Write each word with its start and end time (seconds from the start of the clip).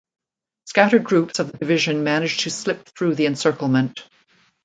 Scattered 0.65 1.03
groups 1.03 1.37
of 1.37 1.51
the 1.51 1.59
division 1.59 2.03
managed 2.03 2.39
to 2.39 2.49
slip 2.49 2.87
through 2.95 3.13
the 3.13 3.27
encirclement. 3.27 4.03